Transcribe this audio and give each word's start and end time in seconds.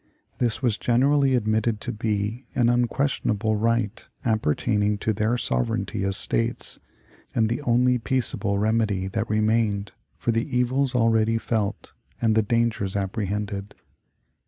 This 0.39 0.63
was 0.63 0.79
generally 0.79 1.35
admitted 1.35 1.79
to 1.81 1.91
be 1.91 2.47
an 2.55 2.69
unquestionable 2.69 3.55
right 3.55 4.03
appertaining 4.25 4.97
to 4.97 5.13
their 5.13 5.37
sovereignty 5.37 6.03
as 6.05 6.17
States, 6.17 6.79
and 7.35 7.49
the 7.49 7.61
only 7.61 7.99
peaceable 7.99 8.57
remedy 8.57 9.07
that 9.09 9.29
remained 9.29 9.91
for 10.17 10.31
the 10.31 10.57
evils 10.57 10.95
already 10.95 11.37
felt 11.37 11.93
and 12.19 12.33
the 12.33 12.41
dangers 12.41 12.95
apprehended. 12.95 13.75